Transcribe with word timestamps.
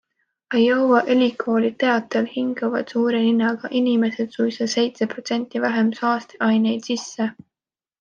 Iowa 0.59 1.01
ülikooli 1.15 1.69
teatel 1.83 2.31
hingavad 2.39 2.95
suure 2.95 3.21
ninaga 3.27 3.73
inimesed 3.83 4.35
suisa 4.41 4.71
seitse 4.79 5.13
protsenti 5.17 5.67
vähem 5.71 5.97
saasteaineid 6.05 6.93
sisse. 6.93 7.35